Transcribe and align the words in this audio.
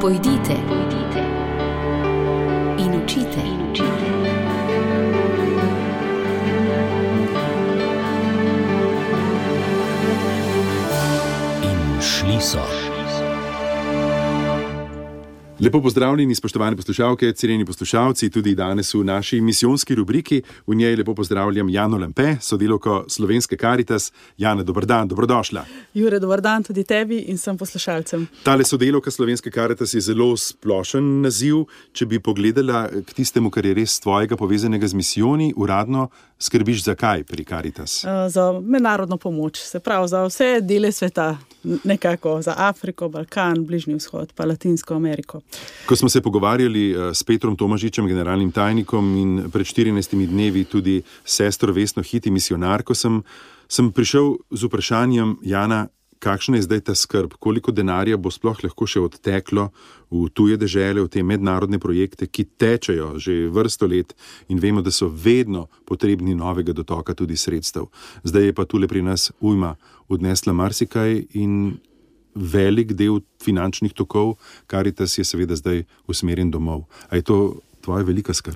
Pojdite, 0.00 0.54
pojdite 0.68 1.22
in 2.78 2.94
učite. 3.02 3.40
In 3.40 3.70
učite. 3.70 3.92
In 11.62 12.00
šli 12.00 12.40
so. 12.40 12.97
Lepo 15.60 15.82
pozdravljeni, 15.82 16.34
spoštovane 16.34 16.76
poslušalke, 16.76 17.32
cenjeni 17.32 17.64
poslušalci, 17.64 18.30
tudi 18.30 18.54
danes 18.54 18.94
v 18.94 19.00
naši 19.04 19.40
misijonski 19.40 19.94
rubriki. 19.94 20.42
V 20.66 20.74
njej 20.74 20.96
lepo 20.96 21.14
pozdravljam 21.14 21.68
Jano 21.68 21.96
Lempe, 21.96 22.36
sodelovko 22.40 23.04
Slovenske 23.08 23.56
Karitas. 23.56 24.12
Jana, 24.36 24.62
dober 24.62 24.86
dan, 24.86 25.08
dobrodošla. 25.08 25.64
Jure, 25.94 26.18
dober 26.18 26.40
dan 26.40 26.62
tudi 26.62 26.84
tebi 26.84 27.18
in 27.18 27.36
vsem 27.36 27.58
poslušalcem. 27.58 28.26
Tale 28.42 28.64
sodelovka 28.64 29.10
Slovenske 29.10 29.50
Karitas 29.50 29.94
je 29.94 30.00
zelo 30.00 30.36
splošen 30.36 31.20
naziv. 31.22 31.64
Če 31.92 32.06
bi 32.06 32.22
pogledala 32.22 32.86
k 33.06 33.18
tistemu, 33.18 33.50
kar 33.50 33.66
je 33.66 33.74
res 33.74 33.98
tvojega 34.00 34.36
povezanega 34.36 34.86
z 34.86 34.94
misijoni, 34.94 35.52
uradno 35.56 36.08
skrbiš 36.38 36.84
za 36.84 36.94
kaj 36.94 37.24
pri 37.24 37.44
Karitas? 37.44 38.04
Uh, 38.04 38.10
za 38.30 38.60
mednarodno 38.60 39.16
pomoč, 39.16 39.58
se 39.58 39.80
pravi 39.80 40.08
za 40.08 40.24
vse 40.24 40.60
dele 40.60 40.92
sveta, 40.92 41.38
nekako 41.84 42.42
za 42.42 42.54
Afriko, 42.56 43.08
Balkan, 43.08 43.64
Bližnji 43.66 43.94
vzhod, 43.94 44.32
pa 44.34 44.44
Latinsko 44.44 44.94
Ameriko. 44.94 45.40
Ko 45.86 45.96
smo 45.96 46.08
se 46.08 46.20
pogovarjali 46.20 46.90
eh, 46.90 47.14
s 47.14 47.24
Petrom 47.24 47.56
Tomažičem, 47.56 48.06
generalnim 48.06 48.52
tajnikom, 48.52 49.16
in 49.16 49.50
pred 49.52 49.66
14 49.66 50.26
dnevi 50.26 50.64
tudi 50.64 51.02
sestro 51.24 51.72
Vesno 51.72 52.02
Hiti, 52.02 52.30
misionarko, 52.30 52.94
sem, 52.94 53.22
sem 53.68 53.92
prišel 53.92 54.36
z 54.50 54.64
vprašanjem 54.64 55.36
Jana. 55.42 55.86
Kakšna 56.18 56.58
je 56.58 56.66
zdaj 56.66 56.80
ta 56.80 56.94
skrb, 56.94 57.36
koliko 57.38 57.72
denarja 57.72 58.16
bo 58.16 58.30
sploh 58.30 58.58
lahko 58.64 58.86
še 58.86 59.00
odteklo 59.00 59.68
v 60.10 60.26
tuje 60.34 60.56
države, 60.58 61.04
v 61.04 61.12
te 61.12 61.22
mednarodne 61.22 61.78
projekte, 61.78 62.26
ki 62.26 62.44
tečejo 62.58 63.18
že 63.18 63.46
vrsto 63.52 63.86
let 63.86 64.14
in 64.48 64.58
vemo, 64.58 64.82
da 64.82 64.90
so 64.90 65.08
vedno 65.08 65.68
potrebni 65.86 66.34
novega 66.34 66.72
dotoka 66.72 67.14
tudi 67.14 67.36
sredstev. 67.36 67.86
Zdaj 68.24 68.50
je 68.50 68.56
pa 68.56 68.64
tu 68.64 68.78
le 68.78 68.88
pri 68.88 69.02
nas 69.02 69.30
ujma 69.40 69.76
odnesla 70.08 70.52
marsikaj 70.52 71.26
in 71.38 71.78
velik 72.34 72.92
del 72.94 73.20
finančnih 73.42 73.92
tokov, 73.92 74.38
kar 74.66 74.86
je 74.86 74.94
je 74.98 75.24
seveda 75.24 75.56
zdaj 75.56 75.84
usmerjen 76.06 76.50
domov. 76.50 76.86
A 77.10 77.16
je 77.16 77.22
to 77.22 77.60
tvoja 77.88 78.04
velika 78.04 78.34
skrb? 78.34 78.54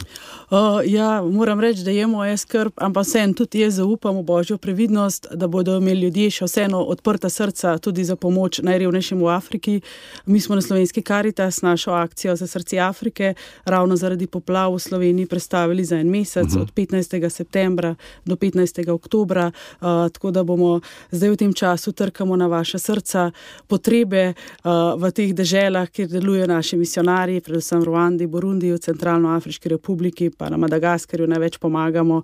Uh, 0.51 0.59
ja, 0.85 1.23
moram 1.23 1.61
reči, 1.61 1.83
da 1.83 1.91
je 1.91 2.07
moja 2.07 2.37
skrb, 2.37 2.73
ampak 2.77 3.07
vseeno 3.07 3.33
tudi 3.35 3.63
jaz 3.63 3.79
zaupam 3.81 4.19
v 4.19 4.23
božjo 4.29 4.59
previdnost, 4.59 5.27
da 5.35 5.49
bodo 5.49 5.79
imeli 5.81 6.05
ljudje 6.05 6.31
še 6.37 6.49
vseeno 6.51 6.83
odprta 6.93 7.31
srca 7.33 7.79
tudi 7.81 8.05
za 8.05 8.17
pomoč 8.17 8.61
najrevnejšim 8.61 9.23
v 9.25 9.31
Afriki. 9.33 9.79
Mi 10.27 10.41
smo 10.41 10.59
na 10.59 10.63
slovenski 10.63 11.03
Karitas 11.03 11.63
našo 11.63 11.95
akcijo 11.97 12.37
za 12.37 12.47
srce 12.47 12.79
Afrike 12.79 13.35
ravno 13.65 13.97
zaradi 13.97 14.27
poplav 14.27 14.75
v 14.75 14.83
Sloveniji 14.85 15.27
predstavili 15.27 15.85
za 15.85 15.97
en 15.97 16.11
mesec, 16.13 16.45
uh 16.45 16.51
mhm. 16.51 16.59
-huh. 16.59 16.63
od 16.63 16.75
15. 16.75 17.29
septembra 17.31 17.95
do 18.25 18.37
15. 18.37 18.91
oktobra. 18.91 19.47
Uh, 19.81 19.89
tako 20.13 20.31
da 20.31 20.45
bomo 20.45 20.81
zdaj 21.11 21.31
v 21.31 21.37
tem 21.37 21.53
času 21.55 21.93
trkamo 21.93 22.37
na 22.37 22.47
vaše 22.47 22.79
srca, 22.79 23.31
potrebe 23.67 24.35
uh, 24.35 25.01
v 25.01 25.11
teh 25.11 25.33
deželah, 25.35 25.89
kjer 25.89 26.09
delujejo 26.09 26.47
naši 26.47 26.77
misionarji, 26.77 27.41
predvsem 27.41 27.81
v 27.81 27.85
Ruandi, 27.85 28.27
Burundiju, 28.27 28.79
centralno. 28.79 29.22
Centralnoafriški 29.23 29.69
republiki, 29.69 30.31
pa 30.31 30.49
na 30.51 30.57
Madagaskarju 30.57 31.27
največ 31.27 31.59
pomagamo, 31.59 32.23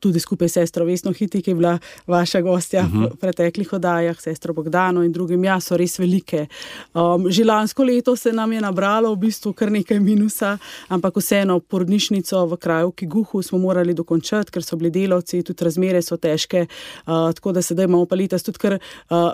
tudi 0.00 0.20
skupaj 0.20 0.48
s 0.48 0.52
sestro 0.58 0.84
Vesno 0.84 1.12
Hiti, 1.12 1.42
ki 1.42 1.50
je 1.50 1.54
bila 1.54 1.78
vaša 2.06 2.40
gostja 2.40 2.80
uh 2.80 2.86
-huh. 2.86 2.92
v 2.92 3.06
mhm. 3.06 3.16
preteklih 3.20 3.72
oddajah, 3.72 4.20
sestro 4.20 4.54
Bogdano 4.54 5.02
in 5.02 5.12
drugim. 5.12 5.44
Ja, 5.44 5.60
so 5.60 5.76
res 5.76 5.98
velike. 5.98 6.46
Um, 6.94 7.30
že 7.30 7.44
lansko 7.44 7.84
leto 7.84 8.16
se 8.16 8.32
nam 8.32 8.52
je 8.52 8.60
nabralo 8.60 9.14
v 9.14 9.18
bistvu 9.18 9.52
kar 9.52 9.70
nekaj 9.70 10.00
minusa, 10.00 10.58
ampak 10.88 11.16
vseeno 11.16 11.60
porodnišnico 11.60 12.46
v 12.46 12.56
kraju 12.56 12.90
Kiguhu 12.90 13.42
smo 13.42 13.58
morali 13.58 13.94
dokončati, 13.94 14.50
ker 14.50 14.62
so 14.62 14.76
bili 14.76 14.90
delavci, 14.90 15.42
tudi 15.42 15.64
razmere 15.64 16.02
so 16.02 16.16
težke. 16.16 16.66
Uh, 17.06 17.32
tako 17.34 17.52
da 17.52 17.62
sedaj 17.62 17.84
imamo 17.84 18.06
pa 18.06 18.16
letos 18.16 18.42
tudi 18.42 18.58
kar 18.58 18.72
uh, 18.72 18.78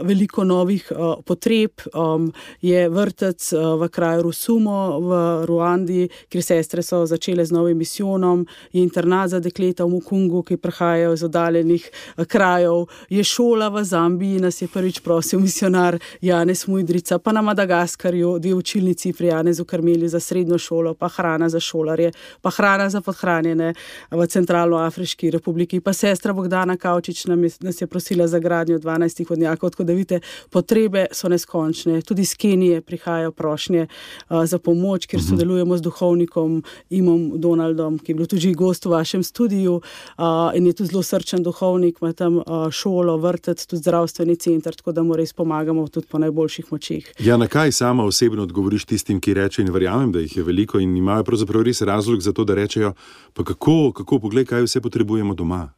veliko 0.03 0.45
novih 0.45 0.93
uh, 0.93 1.15
potreb. 1.25 1.71
Um, 1.95 2.33
je 2.61 2.89
vrtec 2.89 3.53
uh, 3.53 3.81
v 3.81 3.89
kraju 3.89 4.23
Rusumo 4.23 5.01
v 5.01 5.45
Ruandi, 5.47 6.09
kjer 6.29 6.43
se 6.43 6.55
sestre 6.71 6.83
so 6.83 7.07
začele 7.07 7.45
z 7.45 7.53
novim 7.53 7.79
misijonom, 7.79 8.47
je 8.73 8.83
internat 8.83 9.31
za 9.31 9.41
dekleta 9.41 9.85
v 9.85 9.91
Mukungu, 9.91 10.43
ki 10.43 10.57
prihajajo 10.57 11.13
iz 11.15 11.23
oddaljenih 11.25 11.91
eh, 11.91 12.25
krajev, 12.25 12.87
je 13.09 13.25
šola 13.25 13.69
v 13.69 13.85
Zambiji, 13.85 14.41
nas 14.41 14.63
je 14.63 14.69
prvič 14.69 15.01
prosil 15.01 15.41
misionar 15.41 15.99
Janez 16.23 16.69
Mujdrica, 16.69 17.19
pa 17.19 17.33
na 17.33 17.43
Madagaskarju, 17.43 18.39
dve 18.39 18.55
učilnici 18.55 19.13
pri 19.13 19.27
Janezu 19.27 19.65
Karmeli 19.65 20.09
za 20.09 20.21
srednjo 20.21 20.59
šolo, 20.59 20.95
pa 20.95 21.09
hrana 21.09 21.49
za 21.49 21.61
šolarje, 21.61 22.13
pa 22.41 22.51
hrana 22.51 22.91
za 22.91 23.01
podhranjene 23.01 23.75
v 24.11 24.27
Centralnoafriški 24.27 25.31
republiki, 25.31 25.81
pa 25.81 25.93
sestra 25.93 26.33
Bogdana 26.33 26.77
Kaučič 26.77 27.25
nam 27.27 27.45
je, 27.45 27.51
nas 27.61 27.81
je 27.81 27.87
prosila 27.87 28.29
za 28.29 28.39
gradnjo 28.39 28.79
12 28.79 29.29
hodnjakov, 29.29 29.71
tako 29.71 29.85
da 29.85 29.93
vidite, 29.93 30.21
potrebe 30.51 31.07
so 31.13 31.29
neskončne. 31.29 32.03
Tudi 32.03 32.23
iz 32.23 32.37
Kenije 32.37 32.81
prihajajo 32.81 33.33
prošnje 33.33 33.87
uh, 33.87 34.45
za 34.47 34.59
pomoč, 34.59 35.07
ker 35.07 35.19
mhm. 35.19 35.29
sodelujemo 35.29 35.77
z 35.77 35.83
duhovnikom 35.83 36.60
Imom 36.91 37.41
Donaldom, 37.41 37.99
ki 37.99 38.13
je 38.13 38.19
bil 38.19 38.27
tudi 38.31 38.55
gost 38.55 38.85
v 38.85 38.95
vašem 38.95 39.23
studiu 39.23 39.81
uh, 39.81 40.51
in 40.55 40.67
je 40.67 40.73
tudi 40.73 40.91
zelo 40.93 41.03
srčen 41.03 41.43
duhovnik, 41.43 41.99
ima 42.03 42.13
tam 42.13 42.41
uh, 42.41 42.69
šolo, 42.71 43.17
vrtec, 43.19 43.67
tudi 43.67 43.83
zdravstveni 43.83 44.37
center, 44.37 44.75
tako 44.75 44.93
da 44.93 45.03
mu 45.03 45.17
res 45.17 45.33
pomagamo 45.33 45.89
tudi 45.89 46.07
po 46.11 46.19
najboljših 46.19 46.73
močeh. 46.73 47.11
Ja, 47.19 47.37
na 47.37 47.47
kaj 47.47 47.73
sama 47.73 48.05
osebno 48.05 48.43
odgovoriš 48.43 48.85
tistim, 48.85 49.21
ki 49.21 49.35
rečejo 49.35 49.67
in 49.67 49.73
verjamem, 49.75 50.13
da 50.13 50.21
jih 50.21 50.37
je 50.37 50.47
veliko 50.47 50.81
in 50.81 50.97
imajo 50.97 51.25
pravzaprav 51.25 51.67
res 51.67 51.83
razlog 51.83 52.21
za 52.21 52.33
to, 52.33 52.45
da 52.45 52.55
rečejo, 52.55 52.95
pa 53.35 53.45
kako, 53.45 53.93
kako 53.93 54.19
pogled, 54.19 54.49
kaj 54.49 54.67
vse 54.67 54.81
potrebujemo 54.81 55.35
doma. 55.35 55.69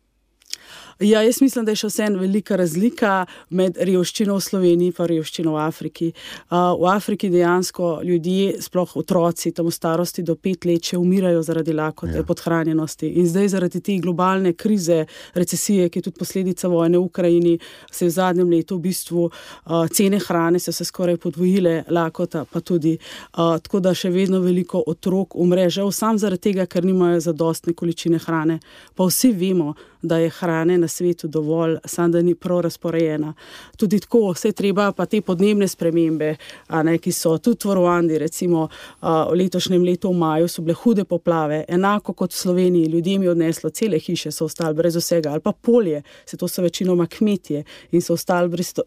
Ja, 1.01 1.23
jaz 1.23 1.41
mislim, 1.41 1.65
da 1.65 1.73
je 1.73 1.83
še 1.83 1.91
vseeno 1.91 2.21
velika 2.21 2.57
razlika 2.57 3.27
med 3.51 3.79
revščino 3.81 4.37
v 4.37 4.45
Sloveniji 4.45 4.93
in 4.93 5.09
revščino 5.13 5.55
v 5.55 5.61
Afriki. 5.63 6.13
Uh, 6.51 6.75
v 6.81 6.89
Afriki 6.93 7.31
dejansko 7.33 8.01
ljudje, 8.05 8.61
sploh 8.63 8.97
otroci, 9.01 9.53
tam 9.53 9.67
v 9.71 9.75
starosti 9.75 10.23
do 10.23 10.37
pet 10.37 10.67
let, 10.69 10.85
še 10.93 10.99
umirajo 11.01 11.43
zaradi 11.43 11.75
lakote, 11.77 12.19
ja. 12.21 12.27
podhranjenosti. 12.27 13.13
In 13.21 13.29
zdaj, 13.31 13.53
zaradi 13.57 13.81
te 13.81 13.99
globalne 14.03 14.55
krize, 14.55 15.05
recesije, 15.35 15.89
ki 15.89 16.01
je 16.01 16.09
tudi 16.09 16.19
posledica 16.19 16.69
vojne 16.69 16.99
v 16.99 17.07
Ukrajini, 17.09 17.55
se 17.91 18.05
je 18.05 18.11
v 18.11 18.15
zadnjem 18.17 18.51
letu 18.53 18.79
v 18.79 18.89
bistvu 18.89 19.29
uh, 19.29 19.87
cene 19.93 20.21
hrane 20.23 20.59
se 20.59 20.85
skoraj 20.85 21.17
podvojile, 21.17 21.85
lakota 21.91 22.45
pa 22.45 22.61
tudi. 22.61 22.99
Uh, 23.33 23.57
tako 23.63 23.81
da 23.81 23.95
še 23.95 24.11
vedno 24.11 24.41
veliko 24.41 24.83
otrok 24.87 25.37
umre, 25.37 25.69
žal 25.71 25.93
sam 25.93 26.19
zaradi 26.19 26.51
tega, 26.51 26.67
ker 26.67 26.85
nimajo 26.85 27.21
zadostne 27.21 27.75
količine 27.75 28.21
hrane. 28.23 28.61
Pa 28.95 29.07
vsi 29.09 29.33
vemo, 29.33 29.75
da 30.03 30.19
je 30.19 30.31
hrane 30.31 30.79
na 30.79 30.89
svetu 30.89 31.29
dovolj, 31.29 31.77
samo 31.85 32.09
da 32.09 32.23
ni 32.23 32.35
prav 32.35 32.61
razporejena. 32.61 33.35
Tudi 33.77 34.01
tako, 34.01 34.33
vse 34.33 34.53
treba 34.53 34.93
pa 34.93 35.07
te 35.07 35.21
podnebne 35.21 35.69
spremembe, 35.69 36.35
ne, 36.83 36.99
ki 36.99 37.13
so 37.13 37.37
tudi 37.39 37.69
v 37.69 37.75
Ruandi, 37.79 38.19
recimo 38.19 38.69
v 39.03 39.37
letošnjem 39.39 39.85
letu 39.85 40.11
v 40.11 40.19
maju, 40.19 40.49
so 40.49 40.63
bile 40.63 40.75
hude 40.75 41.05
poplave, 41.05 41.65
enako 41.69 42.13
kot 42.13 42.33
v 42.33 42.37
Sloveniji, 42.37 42.91
ljudem 42.91 43.23
je 43.23 43.31
odneslo 43.31 43.71
cele 43.71 43.99
hiše, 43.99 44.33
so 44.33 44.45
ostali 44.51 44.75
brez 44.75 44.97
vsega, 44.97 45.31
ali 45.31 45.41
pa 45.41 45.53
polje, 45.53 46.03
se 46.27 46.37
to 46.37 46.49
so 46.49 46.63
večinoma 46.63 47.07
kmetje 47.07 47.65
in 47.93 48.03
so 48.03 48.15
ostali 48.15 48.49
brez 48.49 48.73
to, 48.73 48.83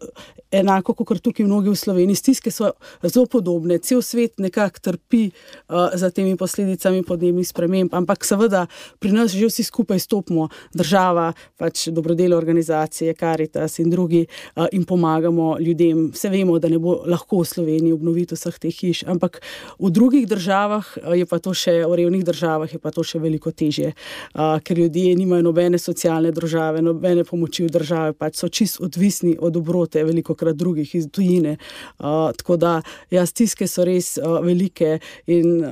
enako 0.50 0.94
kot 0.94 1.22
tukaj 1.22 1.46
mnogi 1.46 1.70
v 1.70 1.76
Sloveniji. 1.76 2.16
Stiske 2.16 2.50
so 2.50 2.70
zelo 3.02 3.26
podobne, 3.26 3.78
cel 3.78 4.02
svet 4.02 4.38
nekako 4.38 4.80
trpi 4.80 5.30
uh, 5.30 5.94
za 5.94 6.10
temi 6.10 6.36
posledicami 6.36 7.02
podnebnih 7.02 7.48
sprememb, 7.48 7.94
ampak 7.94 8.24
seveda 8.24 8.66
pri 8.98 9.12
nas 9.12 9.32
že 9.32 9.46
vsi 9.46 9.62
skupaj 9.64 9.98
stopimo 9.98 10.48
državo 10.74 11.05
država, 11.06 11.32
pač 11.56 11.88
dobrodelne 11.88 12.36
organizacije, 12.36 13.14
Karitas 13.14 13.78
in 13.78 13.90
drugi, 13.90 14.26
in 14.72 14.84
pomagamo 14.84 15.58
ljudem. 15.60 16.10
Vse 16.12 16.28
vemo, 16.28 16.58
da 16.58 16.68
ne 16.68 16.78
bo 16.78 17.02
lahko 17.06 17.40
v 17.40 17.44
Sloveniji 17.46 17.92
obnoviti 17.92 18.34
vseh 18.34 18.58
teh 18.58 18.74
hiš, 18.74 19.04
ampak 19.06 19.40
v 19.78 19.90
drugih 19.90 20.26
državah, 20.26 20.84
je 21.14 21.26
pa 21.26 21.38
to 21.38 21.54
še 21.54 21.84
v 21.86 21.94
revnih 21.96 22.24
državah, 22.24 22.72
je 22.72 22.78
pa 22.78 22.90
to 22.90 23.02
še 23.02 23.18
veliko 23.18 23.52
težje, 23.52 23.94
ker 24.34 24.78
ljudje 24.78 25.14
nimajo 25.16 25.42
nobene 25.42 25.78
socialne 25.78 26.32
države, 26.32 26.82
nobene 26.82 27.24
pomoči 27.24 27.66
v 27.66 27.70
državi, 27.70 28.16
pač 28.18 28.36
so 28.36 28.48
čist 28.48 28.80
odvisni 28.80 29.36
od 29.38 29.56
obrote, 29.56 30.04
veliko 30.04 30.34
krat 30.34 30.56
drugih 30.56 30.94
iz 30.94 31.08
tujine. 31.10 31.56
Tako 31.98 32.56
da, 32.56 32.80
ja, 33.10 33.26
stiske 33.26 33.66
so 33.66 33.84
res 33.84 34.16
velike 34.18 34.98
in 35.26 35.62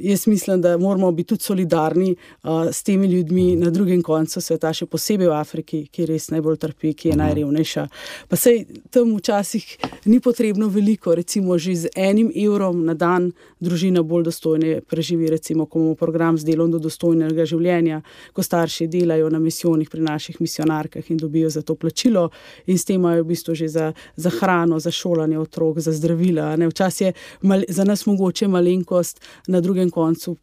jaz 0.00 0.26
mislim, 0.26 0.60
da 0.60 0.76
moramo 0.78 1.12
biti 1.12 1.34
tudi 1.34 1.44
solidarni 1.44 2.14
s 2.72 2.82
temi 2.82 3.06
ljudmi 3.06 3.56
na 3.56 3.70
drugem 3.70 4.02
koncu 4.02 4.40
sveta 4.40 4.69
še 4.72 4.86
posebej 4.86 5.28
v 5.28 5.36
Afriki, 5.36 5.80
ki 5.92 6.06
res 6.08 6.30
najbolj 6.34 6.58
trpi, 6.60 6.94
ki 6.94 7.10
je 7.10 7.14
mm. 7.14 7.20
najrevnejša. 7.22 7.86
Pa 8.28 8.36
se 8.36 8.64
tam 8.90 9.14
včasih 9.16 9.66
ni 10.06 10.20
potrebno 10.20 10.68
veliko, 10.68 11.14
recimo 11.14 11.58
že 11.58 11.74
z 11.74 11.92
enim 11.96 12.30
evrom 12.34 12.84
na 12.84 12.94
dan 12.94 13.30
družina 13.60 14.02
bolj 14.02 14.28
dostojno 14.30 14.80
preživi, 14.86 15.30
recimo, 15.30 15.66
ko 15.66 15.78
imamo 15.78 15.94
program 15.94 16.38
z 16.38 16.44
delom 16.44 16.70
do 16.70 16.78
dostojnega 16.78 17.44
življenja, 17.46 18.00
ko 18.32 18.42
starši 18.42 18.88
delajo 18.90 19.30
na 19.30 19.38
misijonih 19.38 19.90
pri 19.90 20.04
naših 20.04 20.40
misionarkah 20.40 21.10
in 21.10 21.20
dobijo 21.20 21.50
za 21.50 21.62
to 21.62 21.74
plačilo 21.74 22.30
in 22.66 22.78
s 22.78 22.84
tem 22.84 23.00
imajo 23.00 23.24
v 23.24 23.32
bistvu 23.32 23.54
že 23.54 23.68
za, 23.68 23.92
za 24.16 24.30
hrano, 24.40 24.80
za 24.80 24.90
šolanje 24.90 25.38
otrok, 25.38 25.80
za 25.80 25.92
zdravila. 25.92 26.56
Včasih 26.56 27.06
je 27.06 27.12
mal, 27.42 27.64
za 27.68 27.84
nas 27.84 28.06
mogoče 28.06 28.48
malenkost, 28.48 29.20
na 29.48 29.60
drugem 29.60 29.90
koncu 29.90 30.36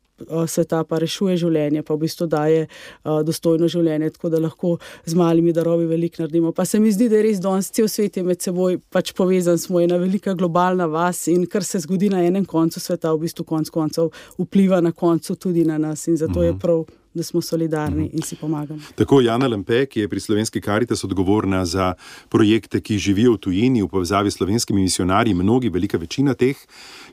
sveta 0.48 0.84
pa 0.84 1.00
rešuje 1.00 1.38
življenje, 1.38 1.84
pa 1.84 1.96
v 1.96 2.06
bistvu 2.06 2.28
daje 2.28 2.66
uh, 2.68 3.22
dostojno 3.26 3.70
življenje, 3.72 4.12
tako 4.18 4.32
da 4.34 4.42
lahko 4.42 4.76
z 5.06 5.18
malimi 5.18 5.54
darovi 5.54 5.86
veliko 5.86 6.24
naredimo. 6.24 6.52
Pa 6.52 6.66
se 6.66 6.80
mi 6.80 6.92
zdi, 6.92 7.10
da 7.10 7.20
je 7.20 7.26
res 7.30 7.42
danes 7.44 7.72
cel 7.72 7.90
svet 7.92 8.20
med 8.26 8.42
seboj 8.42 8.80
pač 8.94 9.14
povezan, 9.18 9.60
smo 9.62 9.82
ena 9.82 10.00
velika 10.02 10.34
globalna 10.38 10.88
vas 10.90 11.28
in 11.32 11.46
kar 11.46 11.64
se 11.64 11.82
zgodi 11.86 12.10
na 12.14 12.24
enem 12.26 12.46
koncu 12.46 12.82
sveta, 12.84 13.14
v 13.14 13.28
bistvu 13.28 13.46
konc 13.48 13.70
koncev 13.74 14.12
vpliva 14.38 14.82
na 14.82 14.92
koncu 14.92 15.36
tudi 15.36 15.66
na 15.66 15.78
nas 15.78 16.08
in 16.08 16.18
zato 16.18 16.40
uh 16.40 16.46
-huh. 16.46 16.46
je 16.46 16.52
mhm. 16.52 16.60
prav 16.60 16.86
da 17.18 17.24
smo 17.24 17.42
solidarni 17.42 18.06
mhm. 18.06 18.16
in 18.18 18.22
si 18.22 18.36
pomagamo. 18.36 18.80
Tako 18.96 19.22
Jana 19.22 19.48
Lempe, 19.48 19.86
ki 19.86 20.06
je 20.06 20.10
pri 20.10 20.20
slovenski 20.20 20.62
karitas 20.62 21.04
odgovorna 21.04 21.66
za 21.66 21.94
projekte, 22.30 22.82
ki 22.82 22.98
živijo 22.98 23.34
v 23.34 23.42
tujini 23.48 23.84
v 23.84 23.90
povezavi 23.92 24.32
s 24.32 24.38
slovenskimi 24.38 24.82
misionarji, 24.82 25.34
mnogi, 25.34 25.70
velika 25.70 25.98
večina 25.98 26.34
teh. 26.34 26.58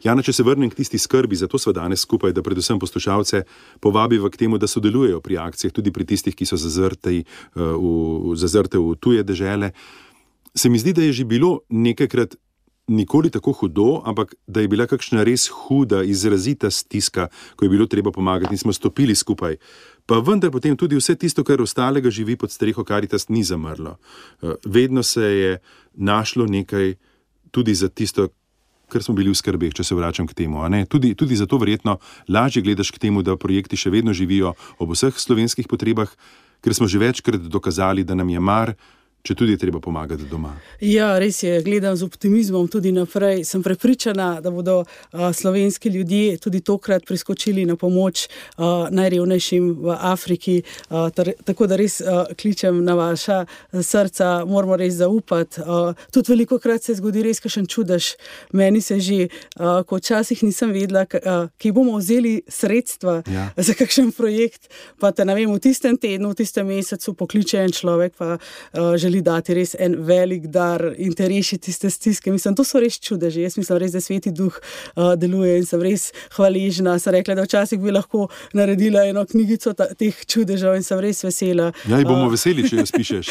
Jana, 0.04 0.22
če 0.22 0.32
se 0.32 0.46
vrnem 0.46 0.70
k 0.70 0.80
tisti 0.82 0.98
skrbi, 0.98 1.36
zato 1.36 1.58
smo 1.58 1.72
danes 1.72 2.04
skupaj, 2.04 2.32
da 2.32 2.42
predvsem 2.42 2.78
poslušalce 2.78 3.42
povabiva 3.80 4.30
k 4.30 4.44
temu, 4.44 4.58
da 4.58 4.66
sodelujejo 4.70 5.20
pri 5.20 5.38
akcijah, 5.38 5.72
tudi 5.72 5.92
pri 5.92 6.04
tistih, 6.04 6.36
ki 6.36 6.46
so 6.46 6.60
zazrti 6.60 7.24
eh, 7.24 7.26
v, 7.56 8.36
zazrte 8.36 8.78
v 8.78 8.94
tuje 9.00 9.22
države. 9.22 9.72
Se 10.54 10.68
mi 10.68 10.78
zdi, 10.78 10.92
da 10.92 11.02
je 11.02 11.12
že 11.12 11.24
bilo 11.24 11.60
nekajkrat 11.68 12.36
nikoli 12.86 13.30
tako 13.30 13.52
hudo, 13.52 14.02
ampak 14.04 14.34
da 14.46 14.60
je 14.60 14.68
bila 14.68 14.86
kakšna 14.86 15.24
res 15.24 15.48
huda, 15.48 16.02
izrazita 16.02 16.70
stiska, 16.70 17.28
ko 17.56 17.64
je 17.64 17.68
bilo 17.68 17.86
treba 17.86 18.12
pomagati 18.12 18.54
in 18.54 18.58
smo 18.58 18.72
stopili 18.72 19.14
skupaj. 19.14 19.56
Pa 20.06 20.20
vendar 20.20 20.50
potem 20.50 20.76
tudi 20.76 20.96
vse 20.96 21.16
tisto, 21.16 21.44
kar 21.44 21.62
ostalega 21.62 22.10
živi 22.10 22.36
pod 22.36 22.52
streho 22.52 22.84
Karitas, 22.84 23.28
ni 23.28 23.44
zamrlo. 23.44 23.96
Eh, 24.42 24.54
vedno 24.64 25.02
se 25.02 25.22
je 25.22 25.58
našlo 25.94 26.46
nekaj 26.46 26.94
tudi 27.50 27.74
za 27.74 27.88
tisto, 27.88 28.28
kar 28.88 29.02
smo 29.02 29.14
bili 29.14 29.30
v 29.30 29.38
skrbeh, 29.38 29.72
če 29.72 29.84
se 29.84 29.94
vračam 29.94 30.26
k 30.26 30.34
temu. 30.34 30.60
Tudi, 30.88 31.14
tudi 31.14 31.36
zato 31.36 31.58
verjetno 31.58 31.98
lažje 32.28 32.62
gledaš 32.62 32.90
k 32.90 32.98
temu, 32.98 33.22
da 33.22 33.36
projekti 33.36 33.76
še 33.76 33.90
vedno 33.90 34.12
živijo 34.12 34.52
ob 34.78 34.92
vseh 34.92 35.14
slovenskih 35.16 35.68
potrebah, 35.68 36.10
ker 36.60 36.74
smo 36.74 36.86
že 36.86 36.98
večkrat 36.98 37.48
dokazali, 37.48 38.04
da 38.04 38.14
nam 38.14 38.28
je 38.28 38.40
mar 38.40 38.74
če 39.24 39.34
tudi 39.34 39.54
je 39.54 39.58
treba 39.62 39.80
pomagati 39.80 40.26
doma. 40.28 40.50
Ja, 40.84 41.14
res 41.18 41.38
je, 41.42 41.56
gledam 41.64 41.96
z 41.96 42.04
optimizmom 42.04 42.66
tudi 42.68 42.90
naprej. 42.92 43.46
Sem 43.48 43.62
prepričana, 43.64 44.42
da 44.44 44.50
bodo 44.52 44.82
uh, 44.84 45.22
slovenski 45.32 45.88
ljudje 45.88 46.36
tudi 46.44 46.60
tokrat 46.60 47.06
priskočili 47.08 47.64
na 47.64 47.76
pomoč 47.80 48.26
uh, 48.26 48.90
najrevnejšim 48.92 49.70
v 49.86 49.96
Afriki. 49.96 50.58
Uh, 50.90 51.08
tar, 51.16 51.30
tako 51.44 51.68
da 51.70 51.78
res 51.80 52.02
uh, 52.04 52.26
kličem 52.36 52.82
na 52.84 52.98
vaša 52.98 53.38
srca, 53.72 54.44
moramo 54.44 54.76
res 54.76 54.98
zaupati. 55.00 55.64
Uh, 55.64 55.96
tudi 56.12 56.34
veliko 56.34 56.60
krat 56.60 56.84
se 56.84 56.98
zgodi 57.00 57.24
res 57.24 57.40
kakšen 57.40 57.64
čudež. 57.64 58.10
Meni 58.52 58.84
se 58.84 59.00
že, 59.00 59.30
uh, 59.56 59.80
ko 59.88 60.02
včasih 60.02 60.44
nisem 60.44 60.76
vedela, 60.76 61.06
uh, 61.08 61.48
ki 61.56 61.72
bomo 61.72 61.96
vzeli 61.96 62.42
sredstva 62.44 63.22
ja. 63.24 63.48
za 63.56 63.72
kakšen 63.72 64.12
projekt, 64.12 64.68
pa 65.00 65.14
te 65.16 65.24
ne 65.24 65.32
vem, 65.32 65.48
v 65.48 65.64
tistem 65.64 65.96
tednu, 65.96 66.36
v 66.36 66.42
tistem 66.44 66.68
mesecu 66.68 67.16
pokliče 67.16 67.64
en 67.64 67.72
človek, 67.72 68.20
pa 68.20 68.36
uh, 68.36 68.92
želi 69.00 69.13
želi 69.14 69.22
dati 69.22 69.54
res 69.54 69.74
en 69.78 69.94
velik 69.98 70.46
dar 70.46 70.82
in 70.98 71.14
te 71.14 71.28
rešiti 71.28 71.66
tiste 71.66 71.90
stiske. 71.90 72.32
Mislim, 72.32 72.54
to 72.56 72.64
so 72.64 72.80
res 72.80 72.98
čudeži. 72.98 73.42
Jaz 73.42 73.56
mislim, 73.56 73.78
res, 73.78 73.92
da 73.92 74.00
sveti 74.00 74.32
duh 74.32 74.54
uh, 74.96 75.14
deluje 75.16 75.58
in 75.58 75.66
sem 75.66 75.82
res 75.82 76.10
hvaležna. 76.36 76.98
Sem 76.98 77.14
rekla, 77.14 77.34
da 77.34 77.44
včasih 77.44 77.80
bi 77.80 77.92
lahko 77.94 78.28
naredila 78.52 79.04
eno 79.06 79.24
knjigico 79.26 79.74
ta, 79.74 79.86
teh 79.94 80.14
čudežev 80.26 80.74
in 80.74 80.82
sem 80.82 80.98
res 81.00 81.22
vesela. 81.24 81.70
Ja, 81.88 82.00
in 82.00 82.08
bomo 82.08 82.26
uh, 82.26 82.32
veseli, 82.32 82.66
če 82.66 82.80
jo 82.80 82.86
spišeš. 82.90 83.30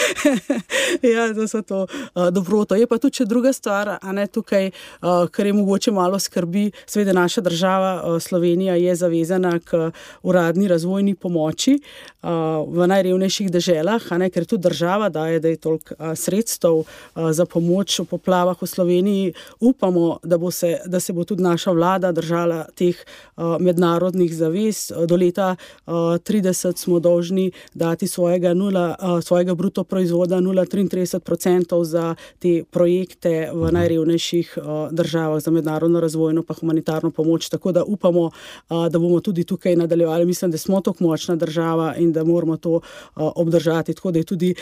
ja, 1.14 1.28
da 1.36 1.48
so 1.48 1.62
to 1.62 1.84
uh, 1.86 2.30
dobroto. 2.32 2.78
Je 2.80 2.88
pa 2.88 3.00
tudi 3.02 3.22
še 3.22 3.28
druga 3.28 3.54
stvar, 3.54 3.98
a 4.00 4.16
ne 4.16 4.28
tukaj, 4.28 4.72
uh, 4.72 5.26
kar 5.32 5.50
je 5.50 5.56
mogoče 5.58 5.92
malo 5.96 6.20
skrbi. 6.20 6.70
Sveda 6.88 7.16
naša 7.18 7.44
država, 7.44 7.94
uh, 8.00 8.22
Slovenija, 8.24 8.78
je 8.80 8.96
zavezana 8.96 9.58
k 9.60 9.90
uradni 10.24 10.70
razvojni 10.72 11.16
pomoči 11.16 11.76
uh, 11.80 12.64
v 12.68 12.88
najrevnejših 12.88 13.52
deželah, 13.52 14.10
ne, 14.22 14.32
ker 14.32 14.48
tudi 14.48 14.70
država 14.70 15.12
daje, 15.14 15.44
da 15.44 15.52
je 15.52 15.60
to 15.60 15.73
toliko 15.74 16.16
sredstev 16.16 16.84
za 17.16 17.46
pomoč 17.46 18.00
v 18.00 18.06
poplavah 18.06 18.62
v 18.62 18.68
Sloveniji. 18.68 19.34
Upamo, 19.60 20.20
da, 20.24 20.38
se, 20.52 20.80
da 20.86 21.00
se 21.00 21.14
bo 21.14 21.24
tudi 21.24 21.44
naša 21.44 21.72
vlada 21.72 22.12
držala 22.12 22.66
teh 22.76 22.96
mednarodnih 23.60 24.36
zavez. 24.36 24.92
Do 25.08 25.16
leta 25.16 25.56
2030 25.86 26.78
smo 26.78 27.00
dolžni 27.00 27.52
dati 27.74 28.08
svojega, 28.08 28.54
nula, 28.54 28.96
svojega 29.22 29.56
bruto 29.56 29.84
proizvoda 29.84 30.38
0,33% 30.38 31.84
za 31.84 32.16
te 32.40 32.64
projekte 32.72 33.50
v 33.54 33.66
mhm. 33.66 33.74
najrevnejših 33.74 34.58
državah 34.92 35.42
za 35.44 35.52
mednarodno 35.52 36.00
razvojno 36.00 36.44
pa 36.44 36.54
humanitarno 36.54 37.12
pomoč. 37.12 37.50
Tako 37.50 37.72
da 37.72 37.84
upamo, 37.84 38.32
da 38.70 39.00
bomo 39.00 39.20
tudi 39.20 39.44
tukaj 39.44 39.76
nadaljevali. 39.76 40.26
Mislim, 40.26 40.52
da 40.52 40.58
smo 40.58 40.82
tako 40.82 41.04
močna 41.04 41.36
država 41.36 41.96
in 41.98 42.14
da 42.14 42.24
moramo 42.24 42.58
to 42.58 42.82
obdržati. 43.16 43.94
Tako 43.94 44.12
da 44.12 44.20
je 44.20 44.24
tudi 44.24 44.56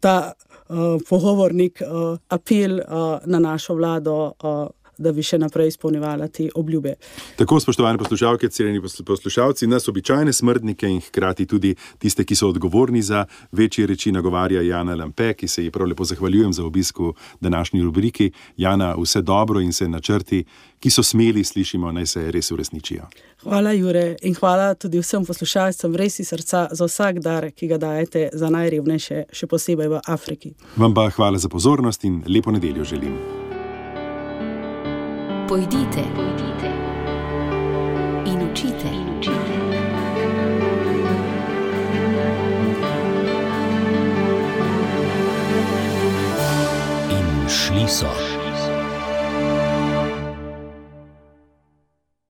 ta 0.00 0.23
pogovornik, 1.08 1.82
uh, 1.82 2.16
apel 2.28 2.80
uh, 2.80 3.18
na 3.26 3.38
našo 3.38 3.74
vlado. 3.74 4.32
Da 4.98 5.12
bi 5.12 5.22
še 5.22 5.38
naprej 5.38 5.72
izpolnjevala 5.74 6.28
te 6.28 6.48
obljube. 6.54 6.94
Tako, 7.36 7.60
spoštovane 7.60 7.98
poslušalke, 7.98 8.48
cenjeni 8.48 8.82
poslušalci, 9.06 9.66
nas 9.66 9.88
običajne 9.88 10.32
smrtnike 10.32 10.88
in 10.88 11.00
hkrati 11.00 11.46
tudi 11.46 11.74
tiste, 11.98 12.24
ki 12.24 12.34
so 12.34 12.48
odgovorni 12.48 13.02
za 13.02 13.24
večje 13.52 13.86
reči, 13.86 14.12
nagovarja 14.12 14.62
Jana 14.62 14.94
Lampe, 14.94 15.32
ki 15.34 15.48
se 15.48 15.64
ji 15.64 15.70
prav 15.70 15.88
lepo 15.88 16.04
zahvaljujem 16.04 16.52
za 16.52 16.64
obisk 16.64 16.98
v 16.98 17.12
današnji 17.40 17.82
rubriki. 17.82 18.30
Jana, 18.56 18.94
vse 18.98 19.22
dobro 19.22 19.60
in 19.60 19.72
se 19.72 19.88
načrti, 19.88 20.44
ki 20.80 20.90
so 20.90 21.02
smeli, 21.02 21.44
slišimo, 21.44 21.92
naj 21.92 22.06
se 22.06 22.30
res 22.30 22.50
uresničijo. 22.50 23.06
Hvala, 23.42 23.72
Jure, 23.72 24.16
in 24.22 24.34
hvala 24.34 24.74
tudi 24.74 25.00
vsem 25.00 25.24
poslušalcem, 25.24 25.96
res 25.96 26.18
iz 26.20 26.28
srca 26.28 26.68
za 26.72 26.84
vsak 26.88 27.20
dar, 27.24 27.50
ki 27.50 27.68
ga 27.72 27.78
dajete 27.78 28.28
za 28.32 28.50
najrevnejše, 28.52 29.24
še 29.32 29.48
posebej 29.50 29.88
v 29.96 30.02
Afriki. 30.06 30.54
Vam 30.76 30.94
pa 30.94 31.08
hvala 31.10 31.40
za 31.40 31.48
pozornost 31.48 32.04
in 32.04 32.22
lepo 32.28 32.52
nedeljo 32.52 32.84
želim. 32.84 33.43
Pojdite, 35.48 36.02
pojdite 36.14 36.70
in 38.26 38.42
učite. 38.50 38.88
In 38.88 39.18
učite. 39.18 39.38
In 47.10 47.48
šli 47.48 47.88
so. 47.88 48.43